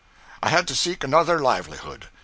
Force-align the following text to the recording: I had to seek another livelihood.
I 0.41 0.49
had 0.49 0.67
to 0.69 0.75
seek 0.75 1.03
another 1.03 1.37
livelihood. 1.37 2.07